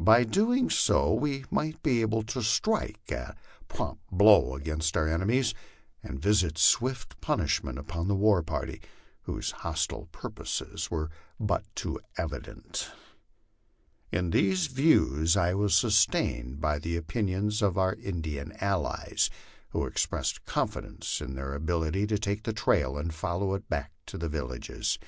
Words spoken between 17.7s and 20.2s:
our Indian allies, who ex